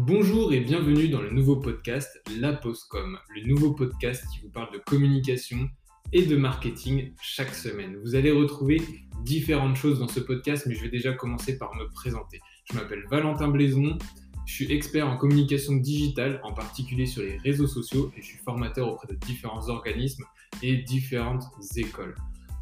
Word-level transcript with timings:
Bonjour 0.00 0.52
et 0.52 0.60
bienvenue 0.60 1.08
dans 1.08 1.20
le 1.20 1.30
nouveau 1.30 1.56
podcast 1.56 2.22
La 2.38 2.52
Postcom, 2.52 3.18
le 3.34 3.42
nouveau 3.48 3.72
podcast 3.72 4.24
qui 4.32 4.38
vous 4.38 4.48
parle 4.48 4.72
de 4.72 4.78
communication 4.78 5.68
et 6.12 6.24
de 6.24 6.36
marketing 6.36 7.14
chaque 7.20 7.52
semaine. 7.52 7.96
Vous 8.04 8.14
allez 8.14 8.30
retrouver 8.30 8.80
différentes 9.24 9.74
choses 9.74 9.98
dans 9.98 10.06
ce 10.06 10.20
podcast, 10.20 10.66
mais 10.68 10.76
je 10.76 10.82
vais 10.82 10.88
déjà 10.88 11.14
commencer 11.14 11.58
par 11.58 11.74
me 11.74 11.90
présenter. 11.90 12.38
Je 12.70 12.76
m'appelle 12.76 13.02
Valentin 13.10 13.48
Blaison, 13.48 13.98
je 14.46 14.54
suis 14.54 14.72
expert 14.72 15.08
en 15.08 15.16
communication 15.16 15.74
digitale, 15.74 16.40
en 16.44 16.52
particulier 16.52 17.06
sur 17.06 17.24
les 17.24 17.38
réseaux 17.38 17.66
sociaux, 17.66 18.12
et 18.16 18.22
je 18.22 18.26
suis 18.26 18.38
formateur 18.38 18.92
auprès 18.92 19.08
de 19.08 19.18
différents 19.26 19.68
organismes 19.68 20.24
et 20.62 20.76
différentes 20.76 21.42
écoles. 21.74 22.14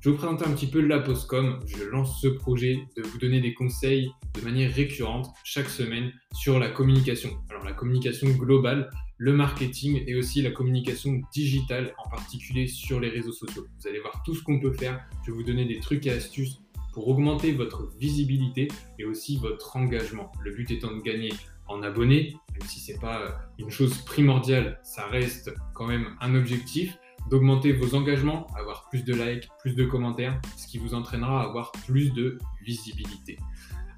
Je 0.00 0.10
vais 0.10 0.14
vous 0.14 0.22
présenter 0.22 0.46
un 0.46 0.54
petit 0.54 0.68
peu 0.68 0.80
la 0.80 1.00
Postcom. 1.00 1.58
Je 1.66 1.82
lance 1.82 2.20
ce 2.22 2.28
projet 2.28 2.78
de 2.96 3.02
vous 3.02 3.18
donner 3.18 3.40
des 3.40 3.52
conseils 3.52 4.12
de 4.34 4.40
manière 4.42 4.72
récurrente 4.72 5.26
chaque 5.42 5.68
semaine 5.68 6.12
sur 6.32 6.60
la 6.60 6.68
communication. 6.68 7.30
Alors 7.50 7.64
la 7.64 7.72
communication 7.72 8.28
globale, 8.28 8.90
le 9.16 9.32
marketing 9.32 10.04
et 10.06 10.14
aussi 10.14 10.40
la 10.40 10.52
communication 10.52 11.20
digitale, 11.32 11.94
en 11.98 12.08
particulier 12.10 12.68
sur 12.68 13.00
les 13.00 13.08
réseaux 13.08 13.32
sociaux. 13.32 13.66
Vous 13.80 13.88
allez 13.88 13.98
voir 13.98 14.22
tout 14.24 14.36
ce 14.36 14.44
qu'on 14.44 14.60
peut 14.60 14.72
faire. 14.72 15.04
Je 15.26 15.32
vais 15.32 15.36
vous 15.36 15.42
donner 15.42 15.64
des 15.64 15.80
trucs 15.80 16.06
et 16.06 16.12
astuces 16.12 16.60
pour 16.92 17.08
augmenter 17.08 17.50
votre 17.50 17.88
visibilité 17.98 18.68
et 19.00 19.04
aussi 19.04 19.36
votre 19.38 19.76
engagement. 19.76 20.30
Le 20.44 20.52
but 20.52 20.70
étant 20.70 20.94
de 20.94 21.00
gagner 21.00 21.32
en 21.66 21.82
abonnés, 21.82 22.36
même 22.52 22.68
si 22.68 22.78
ce 22.78 22.92
n'est 22.92 22.98
pas 23.00 23.40
une 23.58 23.70
chose 23.70 23.98
primordiale, 24.04 24.78
ça 24.84 25.08
reste 25.08 25.52
quand 25.74 25.88
même 25.88 26.16
un 26.20 26.36
objectif 26.36 26.96
d'augmenter 27.30 27.72
vos 27.72 27.94
engagements, 27.94 28.46
avoir 28.56 28.88
plus 28.88 29.04
de 29.04 29.14
likes, 29.14 29.48
plus 29.60 29.74
de 29.74 29.84
commentaires, 29.84 30.40
ce 30.56 30.66
qui 30.66 30.78
vous 30.78 30.94
entraînera 30.94 31.42
à 31.42 31.44
avoir 31.44 31.72
plus 31.86 32.12
de 32.12 32.38
visibilité. 32.62 33.38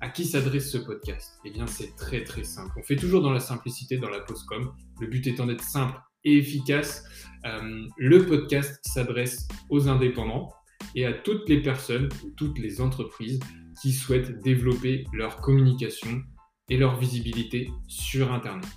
À 0.00 0.09
qui 0.09 0.25
s'adresse 0.25 0.70
ce 0.70 0.78
podcast? 0.78 1.39
Eh 1.45 1.51
bien, 1.51 1.67
c'est 1.67 1.95
très 1.97 2.25
très 2.25 2.45
simple. 2.45 2.73
On 2.78 2.83
fait 2.83 2.97
toujours 2.97 3.23
dans 3.23 3.33
la 3.33 3.41
simplicité, 3.41 3.98
dans 3.98 4.08
la 4.08 4.20
postcom. 4.20 4.73
Le 4.98 5.06
but 5.06 5.27
étant 5.27 5.47
d'être 5.47 5.62
simple 5.62 6.01
et 6.25 6.39
efficace. 6.39 7.05
Euh, 7.47 7.86
le 7.97 8.27
podcast 8.27 8.81
s'adresse 8.83 9.47
aux 9.69 9.89
indépendants 9.89 10.53
et 10.95 11.06
à 11.06 11.12
toutes 11.12 11.48
les 11.48 11.62
personnes 11.62 12.08
ou 12.25 12.31
toutes 12.31 12.58
les 12.58 12.81
entreprises 12.81 13.41
qui 13.81 13.92
souhaitent 13.92 14.42
développer 14.42 15.05
leur 15.12 15.36
communication 15.36 16.23
et 16.69 16.77
leur 16.77 16.98
visibilité 16.98 17.70
sur 17.86 18.33
Internet. 18.33 18.69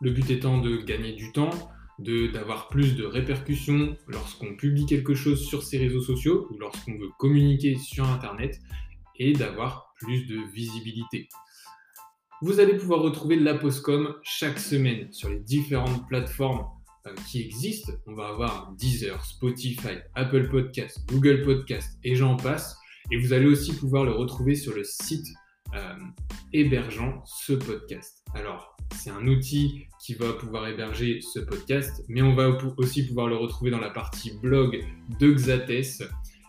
Le 0.00 0.10
but 0.10 0.30
étant 0.30 0.58
de 0.58 0.76
gagner 0.76 1.12
du 1.12 1.32
temps, 1.32 1.50
d'avoir 1.98 2.68
plus 2.68 2.94
de 2.94 3.04
répercussions 3.04 3.96
lorsqu'on 4.06 4.54
publie 4.56 4.86
quelque 4.86 5.14
chose 5.14 5.44
sur 5.46 5.62
ses 5.62 5.78
réseaux 5.78 6.00
sociaux 6.00 6.46
ou 6.50 6.58
lorsqu'on 6.58 6.98
veut 6.98 7.10
communiquer 7.18 7.76
sur 7.76 8.08
Internet 8.08 8.60
et 9.16 9.32
d'avoir 9.32 9.92
plus 9.98 10.26
de 10.26 10.38
visibilité. 10.52 11.28
Vous 12.40 12.60
allez 12.60 12.76
pouvoir 12.76 13.00
retrouver 13.00 13.34
la 13.34 13.54
Postcom 13.54 14.14
chaque 14.22 14.60
semaine 14.60 15.12
sur 15.12 15.28
les 15.28 15.40
différentes 15.40 16.06
plateformes 16.06 16.66
euh, 17.06 17.14
qui 17.28 17.40
existent. 17.40 17.92
On 18.06 18.14
va 18.14 18.28
avoir 18.28 18.72
Deezer, 18.78 19.24
Spotify, 19.24 19.98
Apple 20.14 20.48
Podcast, 20.48 21.00
Google 21.08 21.42
Podcast 21.42 21.98
et 22.04 22.14
j'en 22.14 22.36
passe. 22.36 22.76
Et 23.10 23.18
vous 23.18 23.32
allez 23.32 23.46
aussi 23.46 23.74
pouvoir 23.74 24.04
le 24.04 24.12
retrouver 24.12 24.54
sur 24.54 24.72
le 24.72 24.84
site 24.84 25.26
euh, 25.74 25.94
hébergeant 26.52 27.22
ce 27.24 27.52
podcast. 27.52 28.24
Alors, 28.34 28.76
c'est 28.94 29.10
un 29.10 29.26
outil 29.26 29.86
qui 30.00 30.14
va 30.14 30.32
pouvoir 30.32 30.66
héberger 30.68 31.20
ce 31.20 31.40
podcast, 31.40 32.04
mais 32.08 32.22
on 32.22 32.34
va 32.34 32.48
aussi 32.76 33.06
pouvoir 33.06 33.26
le 33.26 33.36
retrouver 33.36 33.70
dans 33.70 33.80
la 33.80 33.90
partie 33.90 34.32
blog 34.42 34.84
de 35.20 35.32
Xates. 35.32 36.02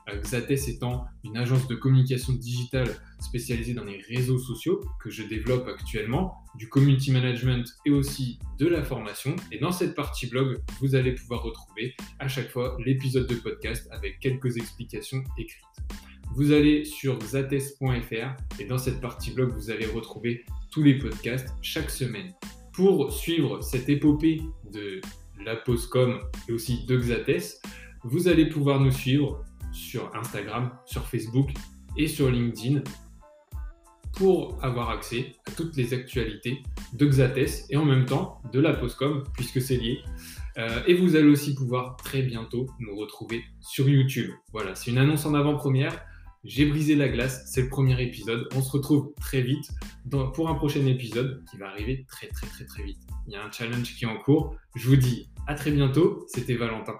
Euh, 0.09 0.22
Xates 0.22 0.67
étant 0.67 1.05
une 1.23 1.38
agence 1.38 1.67
de 1.67 1.75
communication 1.75 2.33
digitale 2.33 2.95
spécialisée 3.20 3.73
dans 3.73 3.83
les 3.83 4.02
réseaux 4.09 4.39
sociaux 4.39 4.81
que 5.02 5.09
je 5.09 5.23
développe 5.23 5.67
actuellement, 5.67 6.38
du 6.55 6.70
community 6.70 7.11
management 7.11 7.65
et 7.86 7.92
aussi 7.92 8.39
de 8.58 8.67
la 8.67 8.83
formation. 8.83 9.36
Et 9.52 9.59
dans 9.59 9.71
cette 9.71 9.95
partie 9.95 10.27
blog, 10.27 10.61
vous 10.80 10.95
allez 10.95 11.14
pouvoir 11.14 11.43
retrouver 11.43 11.95
à 12.20 12.27
chaque 12.27 12.49
fois 12.49 12.77
l'épisode 12.86 13.27
de 13.27 13.36
podcast 13.36 13.88
avec 13.92 14.20
quelques 14.20 14.58
explications 14.58 15.23
écrites. 15.38 16.08
Vous 16.35 16.51
allez 16.51 16.85
sur 16.85 17.17
xates.fr 17.17 18.59
et 18.59 18.65
dans 18.65 18.77
cette 18.77 19.01
partie 19.01 19.31
blog, 19.31 19.53
vous 19.53 19.71
allez 19.71 19.87
retrouver 19.87 20.45
tous 20.71 20.83
les 20.83 20.97
podcasts 20.97 21.49
chaque 21.61 21.89
semaine. 21.89 22.33
Pour 22.73 23.11
suivre 23.11 23.61
cette 23.61 23.89
épopée 23.89 24.41
de 24.71 25.01
la 25.43 25.55
Postcom 25.55 26.19
et 26.47 26.51
aussi 26.53 26.85
de 26.85 26.97
Xates, 26.97 27.61
vous 28.03 28.27
allez 28.27 28.47
pouvoir 28.47 28.79
nous 28.79 28.91
suivre 28.91 29.43
sur 29.71 30.15
Instagram, 30.15 30.71
sur 30.85 31.05
Facebook 31.07 31.49
et 31.97 32.07
sur 32.07 32.29
LinkedIn 32.29 32.81
pour 34.13 34.57
avoir 34.63 34.89
accès 34.89 35.35
à 35.47 35.51
toutes 35.51 35.75
les 35.75 35.93
actualités 35.93 36.61
de 36.93 37.05
Xates 37.05 37.65
et 37.69 37.77
en 37.77 37.85
même 37.85 38.05
temps 38.05 38.41
de 38.51 38.59
la 38.59 38.73
Postcom 38.73 39.23
puisque 39.33 39.61
c'est 39.61 39.77
lié. 39.77 39.99
Euh, 40.57 40.83
et 40.87 40.93
vous 40.93 41.15
allez 41.15 41.27
aussi 41.27 41.55
pouvoir 41.55 41.95
très 41.97 42.21
bientôt 42.21 42.67
nous 42.79 42.95
retrouver 42.97 43.43
sur 43.61 43.87
YouTube. 43.87 44.31
Voilà, 44.51 44.75
c'est 44.75 44.91
une 44.91 44.97
annonce 44.97 45.25
en 45.25 45.33
avant-première. 45.33 46.05
J'ai 46.45 46.66
brisé 46.66 46.95
la 46.95 47.10
glace, 47.10 47.44
c'est 47.48 47.64
le 47.64 47.67
premier 47.67 48.02
épisode. 48.02 48.48
On 48.55 48.61
se 48.61 48.72
retrouve 48.72 49.14
très 49.20 49.42
vite 49.42 49.70
pour 50.33 50.50
un 50.50 50.55
prochain 50.55 50.86
épisode 50.86 51.44
qui 51.52 51.58
va 51.58 51.67
arriver 51.67 52.05
très 52.08 52.27
très 52.27 52.48
très 52.48 52.66
très 52.66 52.83
vite. 52.83 53.00
Il 53.27 53.33
y 53.33 53.36
a 53.36 53.44
un 53.44 53.52
challenge 53.52 53.94
qui 53.94 54.05
est 54.05 54.08
en 54.08 54.17
cours. 54.17 54.55
Je 54.73 54.88
vous 54.88 54.95
dis 54.95 55.30
à 55.48 55.55
très 55.55 55.72
bientôt. 55.72 56.26
C'était 56.30 56.55
Valentin. 56.55 56.95